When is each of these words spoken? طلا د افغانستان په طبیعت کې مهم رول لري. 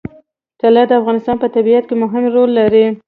طلا 0.61 0.83
د 0.87 0.91
افغانستان 1.01 1.35
په 1.39 1.47
طبیعت 1.55 1.83
کې 1.89 1.95
مهم 2.03 2.23
رول 2.35 2.49
لري. 2.59 2.85